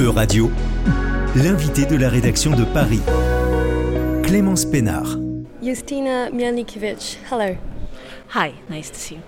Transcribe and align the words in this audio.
E-Radio, 0.00 0.50
l'invité 1.36 1.84
de 1.84 1.96
la 1.96 2.08
rédaction 2.08 2.52
de 2.52 2.64
Paris, 2.64 3.00
Clémence 4.22 4.64
Pénard. 4.64 5.18
Justina 5.62 6.30
Mielnikiewicz, 6.30 7.18
hello. 7.30 7.56
Hi, 8.34 8.54
nice 8.70 8.90
to 8.90 8.98
see 8.98 9.14
you. 9.16 9.20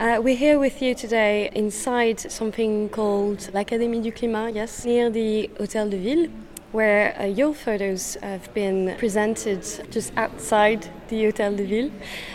Uh, 0.00 0.20
we're 0.22 0.36
here 0.36 0.58
with 0.58 0.80
you 0.80 0.94
today 0.94 1.50
inside 1.54 2.20
something 2.20 2.88
called 2.88 3.50
l'Académie 3.52 4.00
du 4.00 4.12
Climat, 4.12 4.54
yes, 4.54 4.84
near 4.84 5.10
the 5.10 5.50
Hôtel 5.58 5.90
de 5.90 5.96
Ville, 5.98 6.28
where 6.72 7.14
uh, 7.20 7.24
your 7.24 7.52
photos 7.52 8.16
have 8.22 8.48
been 8.54 8.94
presented 8.98 9.62
just 9.90 10.12
outside 10.16 10.86
the 11.08 11.24
Hôtel 11.24 11.56
de 11.56 11.64
Ville. 11.64 11.90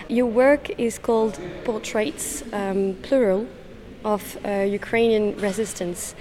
Your 0.09 0.27
work 0.27 0.69
is 0.77 0.99
called 0.99 1.39
Portraits, 1.63 2.43
um, 2.51 2.95
plural, 3.03 3.47
of 4.03 4.37
uh, 4.45 4.67
Ukrainian 4.67 5.35
resistance. 5.37 6.13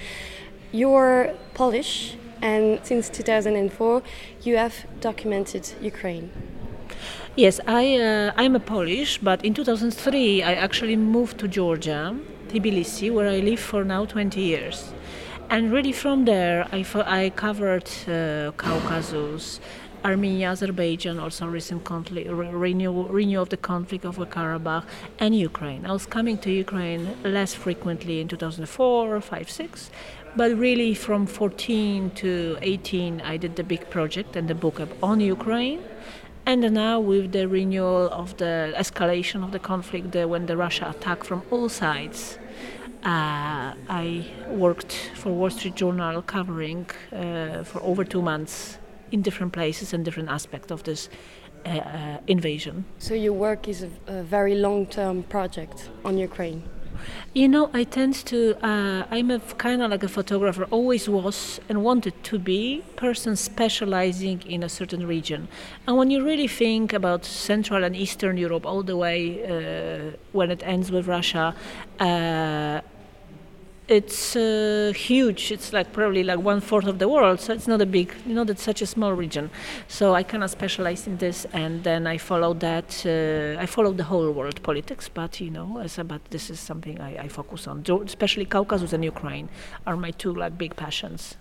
You're 0.75 1.35
Polish, 1.53 2.15
and 2.41 2.79
since 2.81 3.07
2004, 3.07 4.01
you 4.41 4.57
have 4.57 4.73
documented 5.01 5.69
Ukraine. 5.79 6.31
Yes, 7.35 7.59
I 7.67 7.97
uh, 7.97 8.31
I'm 8.35 8.55
a 8.55 8.59
Polish, 8.59 9.19
but 9.19 9.45
in 9.45 9.53
2003 9.53 10.41
I 10.41 10.53
actually 10.55 10.95
moved 10.95 11.37
to 11.41 11.47
Georgia, 11.47 12.15
Tbilisi, 12.47 13.13
where 13.13 13.29
I 13.29 13.37
live 13.37 13.59
for 13.59 13.83
now 13.83 14.05
20 14.05 14.41
years. 14.41 14.93
And 15.47 15.71
really 15.71 15.91
from 15.91 16.25
there, 16.25 16.67
I, 16.71 16.83
I 17.05 17.29
covered 17.29 17.87
uh, 18.07 18.51
Caucasus, 18.57 19.59
Armenia, 20.03 20.49
Azerbaijan, 20.49 21.19
also 21.19 21.45
recent 21.45 21.83
conflict, 21.83 22.29
renewal, 22.29 23.05
renewal 23.05 23.43
of 23.43 23.49
the 23.49 23.57
conflict 23.57 24.05
of 24.05 24.17
Karabakh, 24.17 24.85
and 25.19 25.35
Ukraine. 25.35 25.85
I 25.85 25.91
was 25.91 26.07
coming 26.07 26.37
to 26.39 26.51
Ukraine 26.51 27.15
less 27.23 27.53
frequently 27.53 28.19
in 28.19 28.27
2004, 28.27 29.21
5, 29.21 29.49
6, 29.49 29.89
but 30.35 30.57
really 30.57 30.93
from 30.93 31.25
14 31.25 32.11
to 32.11 32.57
18, 32.61 33.21
I 33.21 33.37
did 33.37 33.55
the 33.55 33.63
big 33.63 33.89
project 33.89 34.35
and 34.35 34.47
the 34.47 34.55
book 34.55 34.81
on 35.01 35.19
Ukraine. 35.19 35.81
And 36.45 36.73
now, 36.73 36.99
with 36.99 37.31
the 37.31 37.47
renewal 37.47 38.09
of 38.09 38.35
the 38.37 38.73
escalation 38.75 39.45
of 39.45 39.51
the 39.51 39.59
conflict, 39.59 40.11
the, 40.11 40.27
when 40.27 40.45
the 40.45 40.57
Russia 40.57 40.89
attacked 40.89 41.25
from 41.25 41.41
all 41.51 41.69
sides, 41.69 42.37
uh, 43.05 43.75
I 43.89 44.25
worked 44.49 45.11
for 45.15 45.31
Wall 45.31 45.49
Street 45.49 45.75
Journal 45.75 46.21
covering 46.21 46.89
uh, 47.13 47.63
for 47.63 47.81
over 47.81 48.03
two 48.03 48.21
months 48.21 48.77
in 49.11 49.21
different 49.21 49.53
places 49.53 49.93
and 49.93 50.03
different 50.03 50.29
aspects 50.29 50.71
of 50.71 50.83
this 50.83 51.09
uh, 51.65 51.69
uh, 51.69 52.17
invasion. 52.27 52.83
So 52.97 53.13
your 53.13 53.33
work 53.33 53.69
is 53.69 53.83
a, 53.83 53.89
a 54.07 54.23
very 54.23 54.55
long-term 54.55 55.23
project 55.23 55.89
on 56.03 56.17
Ukraine. 56.17 56.63
You 57.33 57.47
know, 57.47 57.69
I 57.73 57.83
tend 57.83 58.13
to. 58.27 58.55
Uh, 58.65 59.05
I'm 59.09 59.31
a 59.31 59.39
kind 59.39 59.81
of 59.81 59.91
like 59.91 60.03
a 60.03 60.07
photographer, 60.07 60.65
always 60.71 61.09
was 61.09 61.59
and 61.69 61.83
wanted 61.83 62.23
to 62.25 62.39
be 62.39 62.83
person 62.95 63.35
specializing 63.35 64.41
in 64.45 64.63
a 64.63 64.69
certain 64.69 65.07
region. 65.07 65.47
And 65.87 65.97
when 65.97 66.11
you 66.11 66.23
really 66.23 66.47
think 66.47 66.93
about 66.93 67.25
Central 67.25 67.83
and 67.83 67.95
Eastern 67.95 68.37
Europe, 68.37 68.65
all 68.65 68.83
the 68.83 68.97
way 68.97 69.43
uh, 69.43 70.15
when 70.31 70.51
it 70.51 70.61
ends 70.63 70.91
with 70.91 71.07
Russia, 71.07 71.55
uh, 71.99 72.81
it's 73.87 74.35
uh, 74.35 74.93
huge. 74.95 75.51
It's 75.51 75.73
like 75.73 75.91
probably 75.91 76.23
like 76.23 76.39
one 76.39 76.61
fourth 76.61 76.87
of 76.87 76.99
the 76.99 77.07
world, 77.07 77.39
so 77.39 77.53
it's 77.53 77.67
not 77.67 77.81
a 77.81 77.85
big, 77.85 78.13
you 78.25 78.33
know, 78.33 78.43
that's 78.43 78.63
such 78.63 78.81
a 78.81 78.85
small 78.85 79.13
region. 79.13 79.49
So 79.87 80.15
I 80.15 80.23
kind 80.23 80.43
of 80.43 80.49
specialize 80.49 81.05
in 81.05 81.17
this, 81.17 81.45
and 81.53 81.83
then 81.83 82.07
I 82.07 82.17
follow 82.17 82.53
that. 82.55 83.05
Uh, 83.05 83.61
I 83.61 83.65
follow 83.65 83.91
the 83.91 84.05
whole 84.05 84.31
world 84.31 84.63
politics, 84.63 85.09
but 85.09 85.39
you 85.41 85.51
know, 85.51 85.79
as 85.79 85.97
a, 85.97 86.03
but 86.03 86.23
this 86.29 86.49
is 86.49 86.59
something 86.59 87.01
I, 87.01 87.23
I 87.23 87.27
focus 87.27 87.67
on. 87.67 87.83
Especially 88.05 88.45
Caucasus 88.45 88.93
and 88.93 89.03
Ukraine 89.03 89.49
are 89.85 89.97
my 89.97 90.11
two 90.11 90.33
like 90.33 90.57
big 90.57 90.75
passions. 90.75 91.35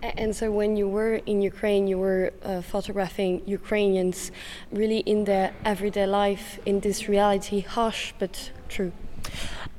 And 0.00 0.34
so, 0.34 0.52
when 0.52 0.76
you 0.76 0.88
were 0.88 1.14
in 1.26 1.42
Ukraine, 1.42 1.88
you 1.88 1.98
were 1.98 2.32
uh, 2.44 2.62
photographing 2.62 3.42
Ukrainians 3.46 4.30
really 4.70 4.98
in 4.98 5.24
their 5.24 5.52
everyday 5.64 6.06
life, 6.06 6.60
in 6.64 6.78
this 6.80 7.08
reality, 7.08 7.60
harsh 7.62 8.12
but 8.20 8.52
true. 8.68 8.92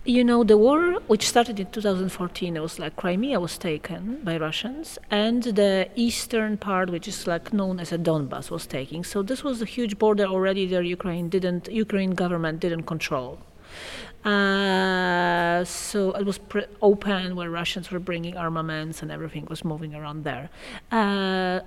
You 0.09 0.23
know, 0.23 0.43
the 0.43 0.57
war, 0.57 0.93
which 1.05 1.27
started 1.27 1.59
in 1.59 1.69
2014, 1.69 2.57
it 2.57 2.59
was 2.59 2.79
like 2.79 2.95
Crimea 2.95 3.39
was 3.39 3.59
taken 3.59 4.21
by 4.23 4.37
Russians, 4.37 4.97
and 5.11 5.43
the 5.43 5.87
eastern 5.95 6.57
part, 6.57 6.89
which 6.89 7.07
is 7.07 7.27
like 7.27 7.53
known 7.53 7.79
as 7.79 7.91
a 7.91 7.97
Donbas, 7.99 8.49
was 8.49 8.65
taken. 8.65 9.03
So 9.03 9.21
this 9.21 9.43
was 9.43 9.61
a 9.61 9.65
huge 9.65 9.99
border 9.99 10.25
already 10.25 10.65
that 10.65 10.83
Ukraine 10.83 11.29
didn't, 11.29 11.71
Ukraine 11.71 12.15
government 12.15 12.59
didn't 12.59 12.87
control. 12.87 13.37
Uh, 14.25 15.63
so 15.63 16.11
it 16.13 16.25
was 16.25 16.39
pre- 16.39 16.65
open 16.81 17.35
where 17.35 17.51
Russians 17.51 17.91
were 17.91 17.99
bringing 17.99 18.35
armaments 18.35 19.03
and 19.03 19.11
everything 19.11 19.45
was 19.47 19.63
moving 19.63 19.93
around 19.93 20.23
there. 20.23 20.49
Uh, 20.91 21.59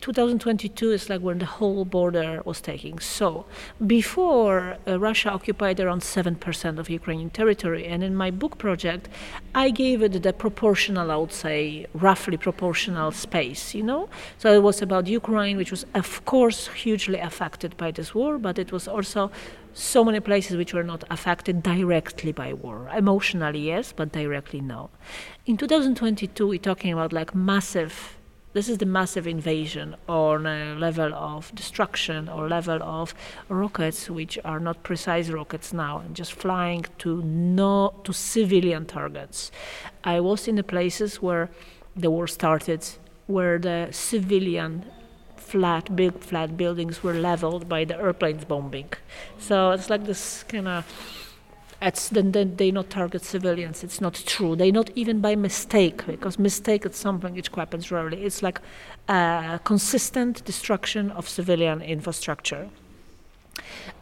2022 0.00 0.92
is 0.92 1.10
like 1.10 1.20
when 1.20 1.38
the 1.38 1.46
whole 1.46 1.84
border 1.84 2.40
was 2.44 2.60
taking. 2.60 2.98
So 2.98 3.46
before 3.84 4.76
uh, 4.86 4.98
Russia 4.98 5.30
occupied 5.30 5.80
around 5.80 6.02
7% 6.02 6.78
of 6.78 6.88
Ukrainian 6.88 7.30
territory, 7.30 7.86
and 7.86 8.04
in 8.04 8.14
my 8.14 8.30
book 8.30 8.58
project, 8.58 9.08
I 9.54 9.70
gave 9.70 10.02
it 10.02 10.22
the 10.22 10.32
proportional, 10.32 11.10
I 11.10 11.16
would 11.16 11.32
say, 11.32 11.86
roughly 11.94 12.36
proportional 12.36 13.10
space, 13.10 13.74
you 13.74 13.82
know? 13.82 14.08
So 14.38 14.52
it 14.52 14.62
was 14.62 14.82
about 14.82 15.08
Ukraine, 15.08 15.56
which 15.56 15.72
was, 15.72 15.84
of 15.94 16.24
course, 16.24 16.68
hugely 16.68 17.18
affected 17.18 17.76
by 17.76 17.90
this 17.90 18.14
war, 18.14 18.38
but 18.38 18.58
it 18.58 18.70
was 18.70 18.86
also 18.86 19.30
so 19.74 20.04
many 20.04 20.20
places 20.20 20.56
which 20.56 20.72
were 20.72 20.84
not 20.84 21.04
affected 21.10 21.62
directly 21.62 22.32
by 22.32 22.52
war. 22.52 22.88
Emotionally, 22.96 23.60
yes, 23.60 23.92
but 23.92 24.12
directly, 24.12 24.60
no. 24.60 24.90
In 25.44 25.56
2022, 25.56 26.46
we're 26.46 26.58
talking 26.58 26.92
about 26.92 27.12
like 27.12 27.34
massive 27.34 28.15
this 28.56 28.70
is 28.70 28.78
the 28.78 28.86
massive 28.86 29.26
invasion 29.26 29.94
on 30.08 30.46
a 30.46 30.74
level 30.76 31.12
of 31.14 31.54
destruction 31.54 32.26
or 32.26 32.48
level 32.48 32.82
of 32.82 33.14
rockets, 33.50 34.08
which 34.08 34.38
are 34.46 34.58
not 34.58 34.82
precise 34.82 35.28
rockets 35.28 35.74
now, 35.74 35.98
and 35.98 36.16
just 36.16 36.32
flying 36.32 36.82
to 36.96 37.20
no 37.22 37.92
to 38.04 38.14
civilian 38.14 38.86
targets. 38.86 39.52
I 40.04 40.20
was 40.20 40.48
in 40.48 40.54
the 40.54 40.62
places 40.62 41.20
where 41.20 41.50
the 41.94 42.10
war 42.10 42.26
started, 42.26 42.82
where 43.26 43.58
the 43.58 43.88
civilian 43.90 44.86
flat, 45.36 45.94
big 45.94 46.18
flat 46.20 46.56
buildings 46.56 47.02
were 47.02 47.12
leveled 47.12 47.68
by 47.68 47.84
the 47.84 47.98
airplanes 47.98 48.46
bombing. 48.46 48.90
So 49.38 49.72
it's 49.72 49.90
like 49.90 50.04
this 50.06 50.44
kind 50.44 50.66
of 50.66 50.86
it's 51.82 52.08
then, 52.08 52.32
then 52.32 52.56
they 52.56 52.70
not 52.70 52.90
target 52.90 53.22
civilians. 53.22 53.84
It's 53.84 54.00
not 54.00 54.14
true. 54.26 54.56
They 54.56 54.70
not 54.70 54.90
even 54.94 55.20
by 55.20 55.36
mistake, 55.36 56.06
because 56.06 56.38
mistake 56.38 56.86
is 56.86 56.96
something 56.96 57.34
which 57.34 57.48
happens 57.54 57.90
rarely. 57.90 58.24
It's 58.24 58.42
like 58.42 58.60
a 59.08 59.60
consistent 59.64 60.44
destruction 60.44 61.10
of 61.10 61.28
civilian 61.28 61.82
infrastructure. 61.82 62.68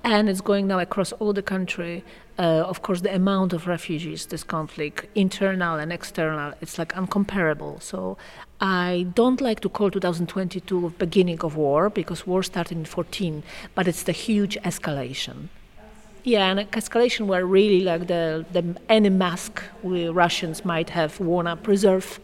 And 0.03 0.29
it's 0.29 0.41
going 0.41 0.67
now 0.67 0.79
across 0.79 1.13
all 1.13 1.33
the 1.33 1.43
country. 1.43 2.05
Uh, 2.39 2.43
of 2.43 2.83
course, 2.83 3.01
the 3.01 3.15
amount 3.15 3.53
of 3.53 3.67
refugees, 3.67 4.27
this 4.27 4.43
conflict, 4.43 5.07
internal 5.15 5.79
and 5.79 5.93
external, 5.93 6.53
it's 6.61 6.79
like 6.79 6.93
uncomparable. 6.95 7.81
So 7.81 8.19
I 8.61 9.07
don't 9.15 9.41
like 9.41 9.61
to 9.61 9.69
call 9.69 9.91
2022 9.91 10.81
the 10.81 10.89
beginning 10.89 11.41
of 11.41 11.57
war 11.57 11.91
because 11.91 12.27
war 12.27 12.43
started 12.43 12.77
in 12.77 12.85
14, 12.85 13.43
but 13.75 13.87
it's 13.87 14.03
the 14.03 14.13
huge 14.13 14.59
escalation. 14.65 15.49
Yeah, 16.25 16.51
and 16.51 16.61
escalation 16.71 17.27
were 17.27 17.45
really 17.45 17.81
like 17.81 18.07
the, 18.07 18.47
the 18.51 18.77
any 18.89 19.11
mask 19.11 19.63
we 19.83 20.09
Russians 20.09 20.65
might 20.65 20.89
have 20.91 21.21
worn 21.21 21.47
up 21.47 21.63
preserve, 21.63 22.19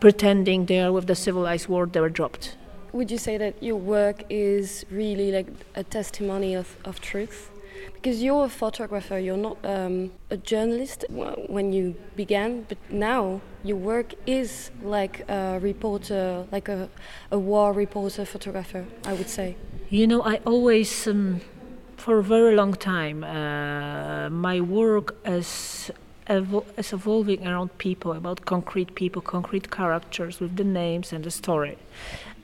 pretending 0.00 0.64
they 0.64 0.80
are 0.80 0.90
with 0.90 1.06
the 1.06 1.14
civilized 1.14 1.68
world, 1.68 1.92
they 1.92 2.00
were 2.00 2.08
dropped. 2.08 2.56
Would 2.92 3.10
you 3.10 3.18
say 3.18 3.36
that 3.36 3.62
your 3.62 3.76
work 3.76 4.24
is 4.30 4.86
really 4.90 5.30
like 5.30 5.48
a 5.74 5.84
testimony 5.84 6.54
of, 6.54 6.78
of 6.86 7.02
truth? 7.02 7.50
Because 7.92 8.22
you're 8.22 8.46
a 8.46 8.48
photographer, 8.48 9.18
you're 9.18 9.36
not 9.36 9.58
um, 9.64 10.12
a 10.30 10.38
journalist 10.38 11.04
when 11.10 11.74
you 11.74 11.96
began, 12.16 12.62
but 12.62 12.78
now 12.88 13.42
your 13.62 13.76
work 13.76 14.14
is 14.26 14.70
like 14.82 15.28
a 15.28 15.58
reporter, 15.60 16.46
like 16.50 16.70
a, 16.70 16.88
a 17.30 17.38
war 17.38 17.74
reporter 17.74 18.24
photographer, 18.24 18.86
I 19.04 19.12
would 19.12 19.28
say. 19.28 19.56
You 19.90 20.06
know, 20.06 20.22
I 20.22 20.36
always. 20.46 21.06
Um, 21.06 21.42
for 22.00 22.18
a 22.18 22.22
very 22.22 22.56
long 22.56 22.72
time, 22.72 23.22
uh, 23.22 24.30
my 24.30 24.60
work 24.60 25.16
is, 25.24 25.90
evol- 26.26 26.64
is 26.78 26.92
evolving 26.92 27.46
around 27.46 27.76
people, 27.78 28.12
about 28.12 28.44
concrete 28.46 28.94
people, 28.94 29.22
concrete 29.22 29.70
characters 29.70 30.40
with 30.40 30.56
the 30.56 30.64
names 30.64 31.12
and 31.12 31.22
the 31.24 31.30
story. 31.30 31.76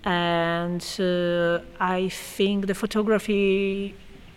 And 0.05 0.85
uh, 1.01 1.61
I 1.81 2.11
think 2.11 2.67
the 2.67 2.75
photography, 2.75 3.95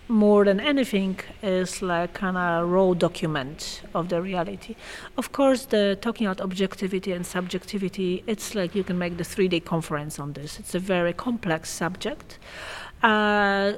more 0.08 0.46
than 0.46 0.60
anything, 0.60 1.20
is 1.44 1.82
like 1.82 2.14
kind 2.14 2.38
of 2.38 2.70
raw 2.70 2.94
document 2.94 3.82
of 3.94 4.08
the 4.10 4.22
reality. 4.22 4.76
Of 5.18 5.32
course, 5.32 5.66
the 5.66 5.98
talking 6.02 6.28
about 6.28 6.42
objectivity 6.42 7.12
and 7.12 7.26
subjectivity, 7.26 8.24
it's 8.26 8.56
like 8.56 8.74
you 8.74 8.84
can 8.84 8.98
make 8.98 9.18
the 9.18 9.26
three-day 9.26 9.60
conference 9.60 10.18
on 10.18 10.34
this. 10.34 10.60
It's 10.60 10.74
a 10.76 10.80
very 10.80 11.14
complex 11.14 11.70
subject. 11.70 12.40
Uh, 13.04 13.74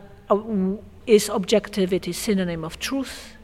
is 1.07 1.29
objectivity 1.29 2.11
synonym 2.11 2.63
of 2.63 2.79
truth? 2.79 3.35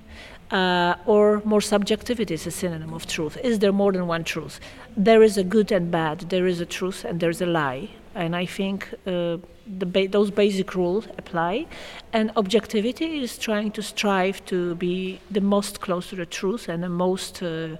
Uh, 0.52 0.96
or 1.06 1.42
more 1.44 1.60
subjectivity 1.60 2.34
is 2.34 2.48
a 2.48 2.52
synonym 2.52 2.94
of 2.94 3.06
truth. 3.06 3.38
Is 3.44 3.60
there 3.60 3.74
more 3.74 3.92
than 3.92 4.08
one 4.08 4.24
truth? 4.24 4.62
There 4.96 5.22
is 5.22 5.38
a 5.38 5.44
good 5.44 5.74
and 5.74 5.92
bad. 5.92 6.30
There 6.30 6.48
is 6.48 6.62
a 6.62 6.66
truth 6.66 7.04
and 7.04 7.20
there 7.20 7.30
is 7.30 7.42
a 7.42 7.46
lie. 7.46 7.90
And 8.16 8.34
I 8.34 8.46
think 8.46 8.94
uh, 9.06 9.38
ba- 9.68 10.08
those 10.08 10.32
basic 10.32 10.74
rules 10.74 11.08
apply. 11.18 11.68
And 12.14 12.32
objectivity 12.38 13.22
is 13.22 13.38
trying 13.38 13.72
to 13.72 13.82
strive 13.82 14.44
to 14.46 14.76
be 14.76 15.20
the 15.30 15.42
most 15.42 15.82
close 15.82 16.10
to 16.12 16.16
the 16.16 16.26
truth 16.26 16.70
and 16.70 16.82
the 16.82 16.90
most, 16.90 17.44
uh, 17.44 17.76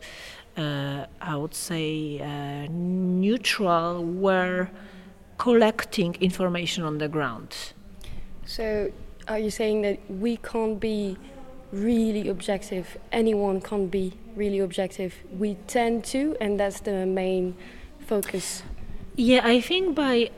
uh 0.58 1.06
I 1.22 1.36
would 1.38 1.56
say, 1.56 2.20
uh, 2.20 2.68
neutral, 2.70 4.04
where 4.04 4.70
collecting 5.38 6.16
information 6.20 6.84
on 6.84 6.98
the 6.98 7.08
ground. 7.08 7.56
So, 8.46 8.92
are 9.28 9.40
you 9.40 9.50
saying 9.52 9.82
that 9.82 10.00
we 10.10 10.38
can't 10.38 10.80
be 10.80 11.18
really 11.72 12.30
objective? 12.30 12.98
Anyone 13.12 13.62
can't 13.62 13.92
be 13.92 14.14
really 14.36 14.60
objective. 14.60 15.16
We 15.32 15.56
tend 15.68 16.06
to, 16.06 16.38
and 16.40 16.60
that's 16.60 16.80
the 16.80 17.06
main 17.06 17.56
focus. 18.00 18.64
Yeah, 19.16 19.42
I 19.44 19.62
think 19.62 19.96
by 19.96 20.32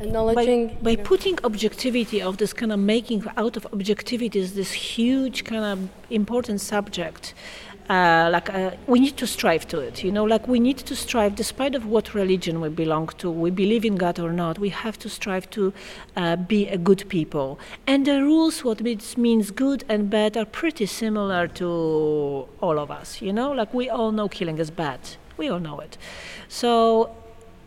acknowledging 0.00 0.68
by, 0.82 0.96
by 0.96 1.02
putting 1.02 1.38
objectivity 1.44 2.20
of 2.22 2.38
this 2.38 2.52
kind 2.52 2.72
of 2.72 2.78
making 2.78 3.24
out 3.36 3.56
of 3.56 3.66
objectivity 3.72 4.38
is 4.38 4.54
this 4.54 4.72
huge 4.72 5.44
kind 5.44 5.64
of 5.64 5.88
important 6.10 6.60
subject 6.60 7.34
uh, 7.90 8.30
like 8.30 8.48
uh, 8.50 8.70
we 8.86 9.00
need 9.00 9.16
to 9.16 9.26
strive 9.26 9.66
to 9.66 9.80
it 9.80 10.04
you 10.04 10.12
know 10.12 10.22
like 10.22 10.46
we 10.46 10.60
need 10.60 10.78
to 10.78 10.94
strive 10.94 11.34
despite 11.34 11.74
of 11.74 11.84
what 11.86 12.14
religion 12.14 12.60
we 12.60 12.68
belong 12.68 13.08
to 13.18 13.28
we 13.28 13.50
believe 13.50 13.84
in 13.84 13.96
god 13.96 14.18
or 14.20 14.32
not 14.32 14.60
we 14.60 14.68
have 14.68 14.96
to 14.96 15.08
strive 15.08 15.50
to 15.50 15.72
uh, 16.16 16.36
be 16.36 16.68
a 16.68 16.78
good 16.78 17.08
people. 17.08 17.58
And 17.86 18.06
the 18.06 18.22
rules 18.22 18.62
what 18.62 18.80
it 18.80 19.18
means 19.18 19.50
good 19.50 19.84
and 19.88 20.08
bad 20.08 20.36
are 20.36 20.44
pretty 20.44 20.86
similar 20.86 21.48
to 21.48 22.48
all 22.60 22.78
of 22.78 22.90
us 22.92 23.20
you 23.20 23.32
know 23.32 23.50
like 23.50 23.74
we 23.74 23.90
all 23.90 24.12
know 24.12 24.28
killing 24.28 24.58
is 24.58 24.70
bad. 24.70 25.00
We 25.36 25.48
all 25.48 25.58
know 25.58 25.80
it. 25.80 25.96
So 26.48 27.10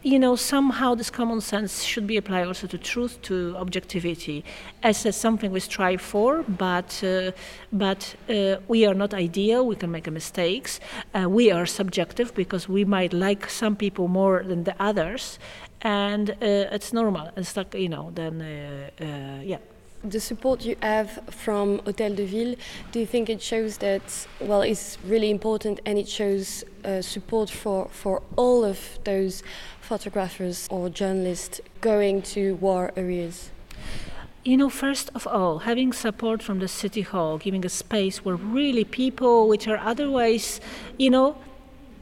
you 0.03 0.19
know, 0.19 0.35
somehow 0.35 0.95
this 0.95 1.09
common 1.09 1.41
sense 1.41 1.83
should 1.83 2.05
be 2.05 2.17
applied 2.17 2.45
also 2.47 2.67
to 2.67 2.77
truth, 2.77 3.21
to 3.23 3.55
objectivity, 3.57 4.43
as, 4.83 5.05
as 5.05 5.15
something 5.15 5.51
we 5.51 5.61
strive 5.61 6.01
for. 6.01 6.43
But 6.43 7.01
uh, 7.03 7.31
but 7.71 8.15
uh, 8.29 8.57
we 8.67 8.85
are 8.85 8.93
not 8.93 9.13
ideal. 9.13 9.65
We 9.65 9.75
can 9.75 9.91
make 9.91 10.11
mistakes. 10.11 10.79
Uh, 11.13 11.29
we 11.29 11.51
are 11.51 11.65
subjective 11.65 12.33
because 12.35 12.67
we 12.67 12.83
might 12.83 13.13
like 13.13 13.49
some 13.49 13.75
people 13.75 14.07
more 14.07 14.43
than 14.43 14.65
the 14.65 14.75
others, 14.79 15.39
and 15.81 16.31
uh, 16.31 16.75
it's 16.75 16.91
normal. 16.91 17.29
It's 17.37 17.55
like 17.55 17.73
you 17.73 17.89
know, 17.89 18.11
then 18.13 18.41
uh, 18.41 19.03
uh, 19.03 19.41
yeah 19.41 19.59
the 20.03 20.19
support 20.19 20.65
you 20.65 20.75
have 20.81 21.19
from 21.29 21.79
Hotel 21.79 22.13
de 22.13 22.25
Ville, 22.25 22.55
do 22.91 22.99
you 22.99 23.05
think 23.05 23.29
it 23.29 23.41
shows 23.41 23.77
that, 23.77 24.27
well, 24.41 24.61
it's 24.61 24.97
really 25.05 25.29
important 25.29 25.79
and 25.85 25.97
it 25.97 26.07
shows 26.07 26.63
uh, 26.83 27.01
support 27.01 27.49
for, 27.49 27.87
for 27.89 28.21
all 28.35 28.65
of 28.65 28.99
those 29.05 29.43
photographers 29.81 30.67
or 30.69 30.89
journalists 30.89 31.61
going 31.81 32.21
to 32.21 32.55
war 32.55 32.91
areas? 32.95 33.49
You 34.43 34.57
know, 34.57 34.69
first 34.69 35.09
of 35.15 35.25
all, 35.25 35.59
having 35.59 35.93
support 35.93 36.43
from 36.43 36.59
the 36.59 36.67
city 36.67 37.01
hall, 37.01 37.37
giving 37.37 37.65
a 37.65 37.69
space 37.69 38.25
where 38.25 38.35
really 38.35 38.83
people, 38.83 39.47
which 39.47 39.69
are 39.69 39.77
otherwise, 39.77 40.59
you 40.97 41.09
know, 41.09 41.37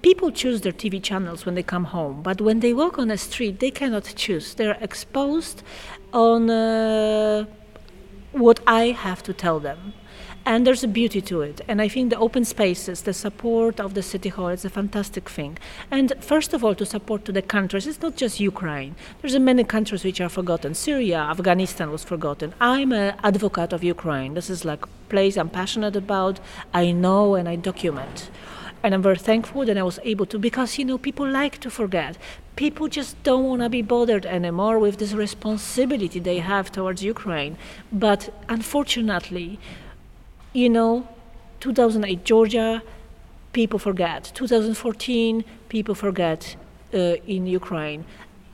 people 0.02 0.32
choose 0.32 0.62
their 0.62 0.72
TV 0.72 1.02
channels 1.04 1.46
when 1.46 1.54
they 1.54 1.62
come 1.62 1.84
home, 1.84 2.24
but 2.24 2.42
when 2.42 2.62
they 2.62 2.74
walk 2.74 2.98
on 2.98 3.10
the 3.10 3.18
street, 3.18 3.60
they 3.60 3.70
cannot 3.70 4.12
choose. 4.16 4.56
They're 4.56 4.78
exposed 4.82 5.62
on. 6.12 6.50
Uh, 6.50 7.46
what 8.32 8.60
I 8.66 8.88
have 8.92 9.24
to 9.24 9.34
tell 9.34 9.60
them. 9.60 9.94
And 10.44 10.66
there's 10.66 10.84
a 10.84 10.88
beauty 10.88 11.22
to 11.22 11.42
it. 11.42 11.62
And 11.68 11.82
I 11.82 11.88
think 11.88 12.10
the 12.10 12.18
open 12.18 12.46
spaces, 12.46 13.04
the 13.04 13.14
support 13.14 13.80
of 13.80 13.94
the 13.94 14.02
city 14.02 14.30
hall 14.30 14.48
is 14.48 14.66
a 14.66 14.70
fantastic 14.70 15.30
thing. 15.30 15.60
And 15.92 16.14
first 16.20 16.54
of 16.54 16.64
all, 16.64 16.74
to 16.76 16.86
support 16.86 17.26
to 17.26 17.32
the 17.32 17.44
countries, 17.44 17.86
it's 17.86 18.02
not 18.02 18.16
just 18.16 18.40
Ukraine. 18.40 18.96
There's 19.22 19.38
many 19.38 19.64
countries 19.64 20.04
which 20.04 20.20
are 20.20 20.30
forgotten. 20.30 20.74
Syria, 20.74 21.20
Afghanistan 21.20 21.92
was 21.92 22.04
forgotten. 22.04 22.56
I'm 22.60 22.92
an 22.92 23.16
advocate 23.24 23.72
of 23.72 23.84
Ukraine. 23.84 24.34
This 24.34 24.50
is 24.50 24.66
like 24.66 24.86
a 24.86 24.90
place 25.10 25.38
I'm 25.38 25.50
passionate 25.50 25.96
about. 25.96 26.40
I 26.74 26.92
know 26.92 27.36
and 27.36 27.48
I 27.48 27.56
document 27.56 28.32
and 28.84 28.94
I'm 28.94 29.02
very 29.02 29.18
thankful 29.18 29.66
that 29.66 29.78
I 29.78 29.84
was 29.84 30.00
able 30.04 30.26
to 30.28 30.40
because 30.40 30.78
you 30.78 30.86
know 30.86 30.98
people 30.98 31.28
like 31.28 31.60
to 31.60 31.70
forget. 31.70 32.18
People 32.56 32.88
just 32.88 33.22
don't 33.24 33.46
want 33.46 33.62
to 33.62 33.70
be 33.70 33.82
bothered 33.82 34.26
anymore 34.26 34.80
with 34.80 34.98
this 34.98 35.14
responsibility 35.14 36.20
they 36.20 36.40
have 36.40 36.72
towards 36.72 37.04
Ukraine. 37.04 37.58
But 37.92 38.34
unfortunately, 38.50 39.60
you 40.54 40.70
know, 40.70 41.08
2008 41.60 42.26
Georgia, 42.26 42.82
people 43.54 43.80
forget. 43.80 44.32
2014, 44.34 45.44
people 45.70 45.96
forget 45.96 46.56
uh, 46.94 46.98
in 47.26 47.48
Ukraine 47.48 48.06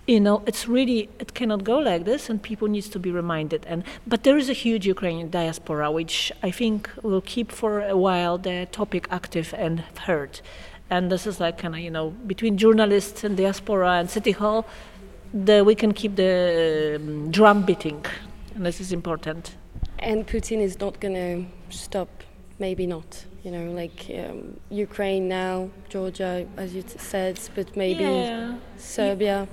you 0.08 0.22
know 0.22 0.42
it's 0.48 0.68
really 0.68 1.10
it 1.20 1.34
cannot 1.34 1.64
go 1.66 1.78
like 1.78 2.06
this 2.06 2.30
and 2.30 2.42
people 2.42 2.68
needs 2.68 2.90
to 2.90 3.00
be 3.00 3.12
reminded. 3.12 3.66
And 3.68 3.84
but 4.08 4.24
there 4.24 4.38
is 4.38 4.50
a 4.50 4.54
huge 4.54 4.88
ukrainian 4.88 5.30
diaspora 5.30 5.92
which 5.92 6.32
i 6.42 6.50
think 6.50 6.90
will 7.04 7.22
keep 7.22 7.52
for 7.52 7.82
a 7.82 7.98
while 7.98 8.38
the 8.38 8.68
topic 8.72 9.08
active 9.12 9.54
and 9.58 9.84
heard. 10.08 10.40
And 10.90 11.12
this 11.12 11.28
is 11.28 11.40
like 11.40 11.58
kind 11.58 11.76
of 11.76 11.82
you 11.82 11.92
know 11.92 12.12
between 12.26 12.58
journalists 12.58 13.24
and 13.24 13.36
diaspora 13.36 13.92
and 14.00 14.10
city 14.10 14.32
hall 14.32 14.66
the, 15.34 15.62
we 15.62 15.76
can 15.76 15.94
keep 15.94 16.16
the 16.16 16.96
um, 16.96 17.30
drum 17.32 17.64
beating. 17.64 18.06
And 18.56 18.66
this 18.66 18.80
is 18.80 18.94
important. 18.94 19.58
And 20.00 20.26
putin 20.26 20.62
is 20.62 20.80
not 20.80 21.00
going 21.02 21.16
to 21.16 21.76
stop 21.76 22.08
maybe 22.60 22.88
not 22.88 23.26
you 23.44 23.52
know 23.52 23.72
like 23.72 24.10
um, 24.18 24.60
ukraine 24.70 25.28
now 25.28 25.70
georgia 25.90 26.48
as 26.58 26.74
you 26.74 26.84
said 26.88 27.40
but 27.56 27.76
maybe 27.76 28.04
yeah. 28.04 28.56
serbia 28.78 29.48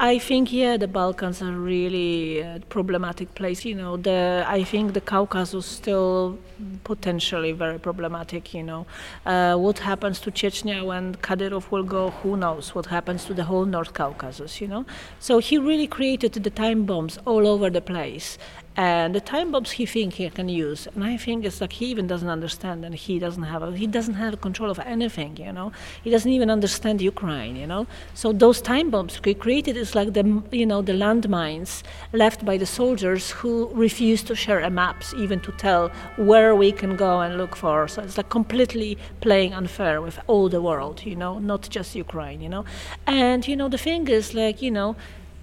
I 0.00 0.18
think 0.18 0.52
yeah, 0.52 0.76
the 0.76 0.88
Balkans 0.88 1.40
are 1.42 1.52
really 1.52 2.40
a 2.40 2.60
problematic 2.68 3.34
place. 3.34 3.64
You 3.64 3.74
know, 3.74 3.96
the 3.96 4.44
I 4.46 4.64
think 4.64 4.92
the 4.94 5.00
Caucasus 5.00 5.66
still 5.66 6.38
potentially 6.84 7.52
very 7.52 7.78
problematic. 7.78 8.54
You 8.54 8.64
know, 8.64 8.86
uh, 9.26 9.56
what 9.56 9.78
happens 9.80 10.20
to 10.20 10.30
Chechnya 10.30 10.84
when 10.84 11.14
Kadyrov 11.16 11.70
will 11.70 11.84
go? 11.84 12.10
Who 12.22 12.36
knows? 12.36 12.74
What 12.74 12.86
happens 12.86 13.24
to 13.26 13.34
the 13.34 13.44
whole 13.44 13.64
North 13.64 13.94
Caucasus? 13.94 14.60
You 14.60 14.68
know, 14.68 14.86
so 15.20 15.38
he 15.38 15.58
really 15.58 15.86
created 15.86 16.32
the 16.32 16.50
time 16.50 16.84
bombs 16.84 17.18
all 17.24 17.46
over 17.46 17.70
the 17.70 17.80
place, 17.80 18.38
and 18.78 19.12
the 19.12 19.20
time 19.20 19.50
bombs 19.50 19.72
he 19.72 19.84
think 19.84 20.14
he 20.14 20.30
can 20.30 20.48
use 20.48 20.86
and 20.94 21.02
i 21.02 21.16
think 21.16 21.44
it's 21.44 21.60
like 21.60 21.72
he 21.72 21.86
even 21.86 22.06
doesn't 22.06 22.28
understand 22.28 22.84
and 22.84 22.94
he 22.94 23.18
doesn't 23.18 23.42
have 23.42 23.60
a, 23.60 23.76
he 23.76 23.88
doesn't 23.88 24.14
have 24.14 24.40
control 24.40 24.70
of 24.70 24.78
anything 24.78 25.36
you 25.36 25.52
know? 25.52 25.72
He 26.04 26.10
doesn't 26.10 26.30
even 26.30 26.48
understand 26.48 27.02
ukraine 27.02 27.56
you 27.56 27.66
know? 27.66 27.88
So 28.14 28.32
those 28.32 28.62
time 28.62 28.88
bombs 28.90 29.20
he 29.24 29.34
created 29.34 29.76
is 29.76 29.96
like 29.96 30.12
the 30.12 30.24
you 30.52 30.64
know 30.64 30.80
the 30.80 30.92
landmines 30.92 31.82
left 32.12 32.44
by 32.44 32.56
the 32.56 32.66
soldiers 32.66 33.30
who 33.32 33.68
refuse 33.74 34.22
to 34.24 34.36
share 34.36 34.60
a 34.60 34.70
maps 34.70 35.12
even 35.14 35.40
to 35.40 35.52
tell 35.52 35.88
where 36.16 36.54
we 36.54 36.70
can 36.70 36.94
go 36.94 37.20
and 37.20 37.36
look 37.36 37.56
for. 37.56 37.88
So 37.88 38.02
it's 38.02 38.16
like 38.16 38.28
completely 38.28 38.96
playing 39.20 39.54
unfair 39.54 40.00
with 40.00 40.20
all 40.28 40.48
the 40.48 40.62
world 40.62 41.04
you 41.04 41.16
know? 41.16 41.40
Not 41.40 41.68
just 41.68 41.96
ukraine 41.96 42.40
you 42.40 42.48
know? 42.48 42.64
And 43.08 43.48
you 43.48 43.56
know 43.56 43.68
the 43.68 43.78
thing 43.78 44.06
is 44.06 44.34
like 44.34 44.62
you 44.62 44.70
know 44.70 44.94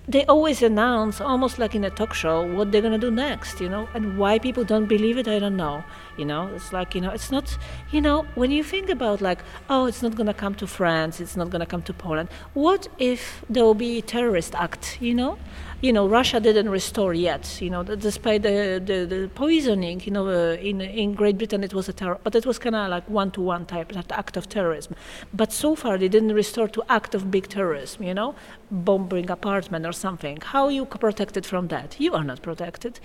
they 0.07 0.25
always 0.25 0.61
announce 0.61 1.19
almost 1.19 1.57
like 1.57 1.73
in 1.73 1.83
a 1.83 1.89
talk 1.89 2.13
show 2.13 2.45
what 2.45 2.71
they're 2.71 2.81
going 2.81 2.99
to 2.99 3.07
do 3.07 3.11
next 3.11 3.59
you 3.59 3.69
know 3.69 3.89
and 3.93 4.17
why 4.17 4.37
people 4.37 4.63
don't 4.63 4.85
believe 4.85 5.17
it 5.17 5.27
i 5.27 5.39
don't 5.39 5.57
know 5.57 5.83
you 6.17 6.23
know? 6.23 6.47
It's 6.55 6.71
like 6.71 6.95
you 6.95 7.01
know 7.01 7.09
it's 7.09 7.29
not 7.29 7.57
you 7.91 7.99
know 7.99 8.23
when 8.35 8.49
you 8.49 8.63
think 8.63 8.89
about 8.89 9.21
like 9.21 9.39
oh 9.69 9.85
it's 9.85 10.01
not 10.01 10.15
going 10.15 10.27
to 10.27 10.33
come 10.33 10.55
to 10.55 10.67
france 10.67 11.19
it's 11.19 11.35
not 11.35 11.49
going 11.49 11.59
to 11.59 11.65
come 11.65 11.81
to 11.83 11.93
poland 11.93 12.29
what 12.53 12.87
if 12.99 13.43
there 13.49 13.63
will 13.63 13.73
be 13.73 13.97
a 13.97 14.01
terrorist 14.01 14.55
act 14.55 14.97
you 15.01 15.13
know 15.13 15.37
you 15.81 15.91
know, 15.93 16.07
Russia 16.07 16.39
didn't 16.39 16.69
restore 16.69 17.13
yet. 17.13 17.61
You 17.61 17.69
know, 17.69 17.83
despite 17.83 18.41
the, 18.43 18.81
the, 18.83 19.05
the 19.05 19.29
poisoning, 19.35 20.01
you 20.05 20.11
know, 20.11 20.27
uh, 20.27 20.55
in 20.55 20.81
in 20.81 21.13
Great 21.13 21.37
Britain 21.37 21.63
it 21.63 21.73
was 21.73 21.89
a 21.89 21.93
terror, 21.93 22.19
but 22.23 22.35
it 22.35 22.45
was 22.45 22.57
kind 22.59 22.75
of 22.75 22.89
like 22.89 23.09
one-to-one 23.09 23.65
type 23.65 23.91
that 23.91 24.11
act 24.11 24.37
of 24.37 24.47
terrorism. 24.49 24.95
But 25.33 25.51
so 25.51 25.75
far 25.75 25.97
they 25.97 26.07
didn't 26.07 26.33
restore 26.33 26.67
to 26.69 26.83
act 26.89 27.15
of 27.15 27.29
big 27.29 27.47
terrorism. 27.47 28.03
You 28.03 28.13
know, 28.13 28.35
bombing 28.71 29.29
apartment 29.29 29.85
or 29.85 29.93
something. 29.93 30.37
How 30.41 30.69
you 30.69 30.85
protected 30.85 31.45
from 31.45 31.67
that? 31.67 31.99
You 31.99 32.13
are 32.13 32.23
not 32.23 32.41
protected. 32.41 32.99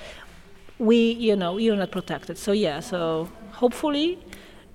We, 0.78 1.12
you 1.12 1.36
know, 1.36 1.58
you're 1.58 1.76
not 1.76 1.90
protected. 1.90 2.38
So 2.38 2.52
yeah. 2.52 2.80
So 2.80 3.28
hopefully 3.52 4.18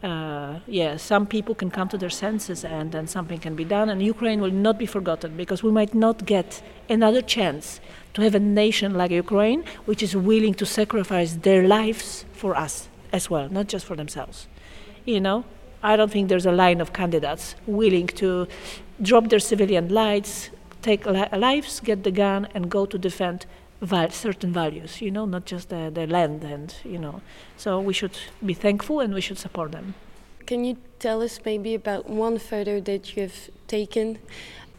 uh, 0.06 0.60
yeah, 0.68 0.98
some 0.98 1.26
people 1.26 1.56
can 1.56 1.72
come 1.72 1.90
to 1.90 1.98
their 1.98 2.12
senses 2.12 2.64
and 2.64 2.92
then 2.92 3.08
something 3.08 3.40
can 3.40 3.56
be 3.56 3.66
done. 3.66 3.90
And 3.90 4.02
Ukraine 4.02 4.40
will 4.40 4.52
not 4.52 4.78
be 4.78 4.86
forgotten 4.86 5.36
because 5.36 5.64
we 5.64 5.72
might 5.72 5.94
not 5.96 6.26
get 6.26 6.62
another 6.90 7.22
chance 7.22 7.80
to 8.14 8.22
have 8.22 8.36
a 8.36 8.40
nation 8.40 8.94
like 8.94 9.12
Ukraine, 9.12 9.64
which 9.86 10.04
is 10.04 10.16
willing 10.16 10.54
to 10.56 10.66
sacrifice 10.66 11.34
their 11.34 11.68
lives 11.68 12.26
for 12.34 12.56
us 12.56 12.88
as 13.12 13.30
well, 13.30 13.50
not 13.50 13.68
just 13.68 13.86
for 13.86 13.96
themselves. 13.96 14.48
You 15.06 15.20
know, 15.20 15.44
I 15.82 15.96
don't 15.96 16.12
think 16.12 16.30
there's 16.30 16.46
a 16.46 16.52
line 16.52 16.82
of 16.82 16.94
candidates 16.94 17.56
willing 17.66 18.08
to 18.22 18.48
drop 19.02 19.30
their 19.30 19.40
civilian 19.40 19.90
lives, 19.90 20.52
take 20.82 21.06
li- 21.06 21.30
lives, 21.34 21.80
get 21.80 22.04
the 22.04 22.12
gun, 22.12 22.48
and 22.54 22.70
go 22.70 22.86
to 22.86 22.98
defend 22.98 23.48
val- 23.82 24.10
certain 24.10 24.54
values, 24.54 25.02
you 25.02 25.12
know, 25.12 25.26
not 25.26 25.46
just 25.46 25.70
the, 25.70 25.92
the 25.94 26.08
land 26.08 26.44
and, 26.44 26.74
you 26.84 26.98
know. 26.98 27.22
So 27.58 27.80
we 27.80 27.94
should 27.94 28.18
be 28.46 28.54
thankful 28.54 29.00
and 29.00 29.14
we 29.14 29.22
should 29.22 29.38
support 29.38 29.72
them. 29.72 29.96
Can 30.46 30.64
you 30.64 30.78
tell 31.00 31.22
us 31.22 31.40
maybe 31.44 31.74
about 31.74 32.10
one 32.10 32.38
photo 32.38 32.80
that 32.82 33.16
you've 33.16 33.50
taken? 33.68 34.20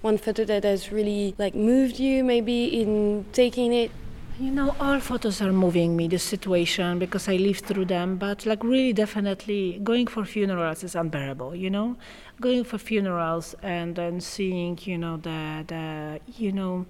One 0.03 0.19
photo 0.19 0.45
that 0.45 0.65
has 0.65 0.93
really 0.93 1.35
like 1.39 1.55
moved 1.55 1.99
you 1.99 2.23
maybe 2.23 2.81
in 2.81 3.27
taking 3.33 3.73
it? 3.73 3.91
You 4.39 4.51
know, 4.51 4.77
all 4.79 5.01
photos 5.01 5.41
are 5.41 5.51
moving 5.51 5.97
me, 5.97 6.09
the 6.09 6.19
situation, 6.19 6.99
because 6.99 7.27
I 7.27 7.37
live 7.37 7.61
through 7.61 7.87
them. 7.87 8.19
But, 8.19 8.45
like, 8.45 8.63
really, 8.63 8.93
definitely, 8.93 9.81
going 9.83 10.07
for 10.09 10.27
funerals 10.27 10.85
is 10.85 10.95
unbearable, 10.95 11.57
you 11.57 11.71
know? 11.71 11.97
Going 12.39 12.63
for 12.63 12.77
funerals 12.77 13.55
and 13.63 13.97
then 13.97 14.21
seeing, 14.21 14.79
you 14.83 14.99
know, 14.99 15.17
the, 15.17 15.65
the 15.67 16.21
you 16.37 16.53
know, 16.53 16.85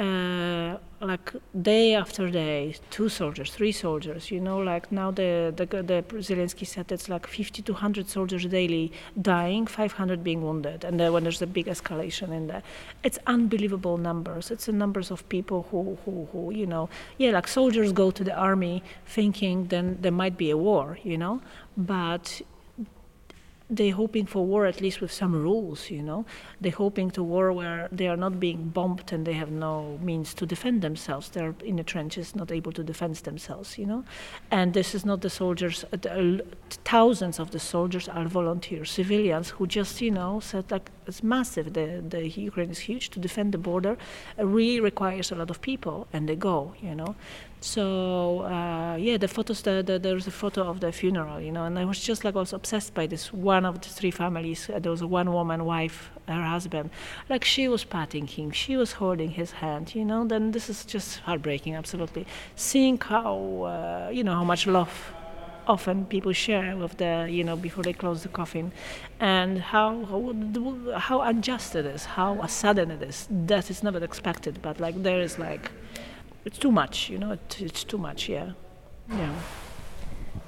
uh, 0.00 0.78
like 1.00 1.32
day 1.60 1.94
after 1.94 2.30
day, 2.30 2.74
two 2.90 3.08
soldiers, 3.08 3.52
three 3.52 3.72
soldiers. 3.72 4.30
You 4.30 4.40
know, 4.40 4.58
like 4.58 4.90
now 4.90 5.10
the 5.10 5.52
the, 5.54 5.66
the 5.66 6.02
Zelensky 6.18 6.66
said 6.66 6.90
it's 6.90 7.08
like 7.08 7.26
50 7.26 7.62
to 7.62 7.72
100 7.72 8.08
soldiers 8.08 8.46
daily 8.46 8.92
dying, 9.20 9.66
500 9.66 10.24
being 10.24 10.42
wounded, 10.42 10.84
and 10.84 10.98
then 10.98 11.12
when 11.12 11.22
there's 11.24 11.42
a 11.42 11.46
big 11.46 11.66
escalation 11.66 12.32
in 12.32 12.46
there, 12.46 12.62
it's 13.04 13.18
unbelievable 13.26 13.98
numbers. 13.98 14.50
It's 14.50 14.66
the 14.66 14.72
numbers 14.72 15.10
of 15.10 15.28
people 15.28 15.66
who, 15.70 15.98
who 16.04 16.28
who 16.32 16.50
you 16.50 16.66
know, 16.66 16.88
yeah, 17.18 17.32
like 17.32 17.46
soldiers 17.46 17.92
go 17.92 18.10
to 18.10 18.24
the 18.24 18.34
army 18.34 18.82
thinking 19.06 19.66
then 19.66 19.98
there 20.00 20.12
might 20.12 20.36
be 20.36 20.50
a 20.50 20.56
war, 20.56 20.98
you 21.02 21.18
know, 21.18 21.42
but 21.76 22.40
they're 23.70 23.94
hoping 23.94 24.26
for 24.26 24.44
war 24.44 24.66
at 24.66 24.80
least 24.80 25.00
with 25.00 25.12
some 25.12 25.32
rules, 25.32 25.90
you 25.90 26.02
know. 26.02 26.26
They're 26.60 26.72
hoping 26.72 27.10
to 27.12 27.22
war 27.22 27.52
where 27.52 27.88
they 27.92 28.08
are 28.08 28.16
not 28.16 28.40
being 28.40 28.68
bombed 28.68 29.12
and 29.12 29.26
they 29.26 29.34
have 29.34 29.50
no 29.50 29.98
means 30.02 30.34
to 30.34 30.46
defend 30.46 30.82
themselves. 30.82 31.28
They're 31.28 31.54
in 31.64 31.76
the 31.76 31.84
trenches, 31.84 32.34
not 32.34 32.50
able 32.50 32.72
to 32.72 32.82
defend 32.82 33.16
themselves, 33.16 33.78
you 33.78 33.86
know. 33.86 34.04
And 34.50 34.74
this 34.74 34.94
is 34.94 35.04
not 35.04 35.20
the 35.20 35.30
soldiers. 35.30 35.84
Uh, 35.92 36.38
thousands 36.84 37.38
of 37.38 37.52
the 37.52 37.60
soldiers 37.60 38.08
are 38.08 38.26
volunteers, 38.26 38.90
civilians 38.90 39.50
who 39.50 39.66
just, 39.66 40.00
you 40.00 40.10
know, 40.10 40.40
said 40.40 40.70
like 40.70 40.90
it's 41.10 41.22
massive. 41.22 41.66
The 41.78 41.86
the 42.14 42.22
Ukraine 42.50 42.70
is 42.76 42.80
huge. 42.88 43.04
To 43.14 43.18
defend 43.26 43.48
the 43.56 43.62
border, 43.70 43.94
really 44.38 44.80
requires 44.90 45.30
a 45.32 45.36
lot 45.40 45.50
of 45.50 45.58
people, 45.70 45.96
and 46.12 46.22
they 46.28 46.36
go, 46.36 46.58
you 46.86 46.94
know. 47.00 47.12
So 47.60 47.84
uh, 48.56 48.96
yeah, 48.96 49.16
the 49.18 49.28
photos. 49.28 49.60
The, 49.62 49.82
the, 49.88 49.98
there's 49.98 50.26
a 50.26 50.36
photo 50.42 50.62
of 50.70 50.80
the 50.80 50.90
funeral, 50.92 51.40
you 51.46 51.52
know, 51.52 51.64
and 51.64 51.78
I 51.78 51.84
was 51.84 52.00
just 52.00 52.24
like 52.24 52.34
I 52.34 52.42
was 52.46 52.54
obsessed 52.60 52.94
by 52.94 53.06
this 53.06 53.24
one 53.32 53.64
of 53.70 53.74
the 53.82 53.90
three 53.98 54.14
families. 54.22 54.70
Uh, 54.70 54.78
there 54.78 54.92
was 54.96 55.04
one 55.04 55.28
woman, 55.38 55.64
wife, 55.64 56.10
her 56.26 56.42
husband. 56.54 56.90
Like 57.28 57.44
she 57.44 57.68
was 57.68 57.84
patting 57.84 58.26
him, 58.26 58.50
she 58.50 58.76
was 58.76 58.92
holding 58.92 59.30
his 59.40 59.50
hand, 59.62 59.94
you 59.94 60.04
know. 60.04 60.24
Then 60.24 60.52
this 60.52 60.70
is 60.70 60.84
just 60.84 61.18
heartbreaking, 61.26 61.74
absolutely. 61.74 62.24
Seeing 62.56 62.98
how 62.98 63.36
uh, 63.74 64.10
you 64.10 64.24
know 64.24 64.34
how 64.34 64.44
much 64.44 64.66
love 64.66 65.12
often 65.66 66.06
people 66.06 66.32
share 66.32 66.76
with 66.76 66.96
the 66.96 67.26
you 67.30 67.44
know 67.44 67.56
before 67.56 67.84
they 67.84 67.92
close 67.92 68.22
the 68.22 68.28
coffin 68.28 68.72
and 69.20 69.58
how 69.58 70.04
how, 70.04 70.98
how 70.98 71.20
unjust 71.20 71.74
it 71.76 71.86
is 71.86 72.04
how 72.04 72.44
sudden 72.46 72.90
it 72.90 73.02
is 73.02 73.28
that 73.30 73.70
is 73.70 73.82
never 73.82 74.02
expected 74.02 74.60
but 74.62 74.80
like 74.80 75.02
there 75.02 75.20
is 75.20 75.38
like 75.38 75.70
it's 76.44 76.58
too 76.58 76.72
much, 76.72 77.10
you 77.10 77.18
know. 77.18 77.32
It, 77.32 77.56
it's 77.60 77.84
too 77.84 77.98
much, 77.98 78.28
yeah, 78.28 78.52
yeah. 79.08 79.34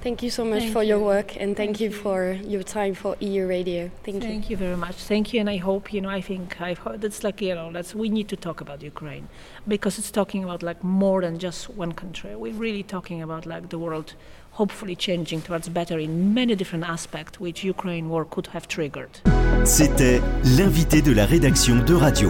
Thank 0.03 0.21
you 0.21 0.29
so 0.29 0.43
much 0.43 0.63
thank 0.63 0.73
for 0.73 0.83
you. 0.83 0.89
your 0.89 0.99
work 0.99 1.37
and 1.37 1.55
thank, 1.55 1.77
thank 1.77 1.79
you, 1.79 1.89
for 1.89 2.33
your 2.33 2.61
time 2.61 2.93
for 2.93 3.15
EU 3.21 3.47
Radio. 3.47 3.89
Thank, 4.03 4.03
thank 4.03 4.23
you. 4.23 4.29
Thank 4.29 4.49
you 4.49 4.57
very 4.57 4.75
much. 4.75 4.95
Thank 4.95 5.31
you, 5.31 5.39
and 5.39 5.49
I 5.49 5.55
hope 5.55 5.93
you 5.93 6.01
know. 6.01 6.09
I 6.09 6.19
think 6.19 6.59
I've 6.59 6.79
heard 6.79 6.99
that's 6.99 7.23
like 7.23 7.39
you 7.41 7.55
know 7.55 7.71
that's 7.71 7.95
we 7.95 8.09
need 8.09 8.27
to 8.27 8.35
talk 8.35 8.59
about 8.59 8.83
Ukraine 8.83 9.29
because 9.65 9.97
it's 9.97 10.11
talking 10.11 10.43
about 10.43 10.61
like 10.61 10.83
more 10.83 11.21
than 11.21 11.39
just 11.39 11.69
one 11.69 11.93
country. 11.93 12.35
We're 12.35 12.51
really 12.51 12.83
talking 12.83 13.21
about 13.21 13.45
like 13.45 13.69
the 13.69 13.79
world 13.79 14.13
hopefully 14.51 14.97
changing 14.97 15.41
towards 15.41 15.69
better 15.69 15.97
in 15.97 16.33
many 16.33 16.53
different 16.55 16.83
aspects 16.83 17.39
which 17.39 17.63
Ukraine 17.63 18.09
war 18.09 18.25
could 18.25 18.47
have 18.47 18.67
triggered. 18.67 19.21
C'était 19.63 20.21
l'invité 20.57 21.01
de 21.01 21.13
la 21.13 21.25
rédaction 21.25 21.77
de 21.77 21.93
Radio. 21.93 22.29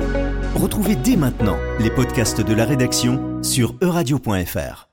Retrouvez 0.54 0.96
dès 0.96 1.16
maintenant 1.16 1.58
les 1.80 1.90
podcasts 1.90 2.40
de 2.40 2.54
la 2.54 2.66
rédaction 2.66 3.42
sur 3.42 3.74
euradio.fr. 3.82 4.93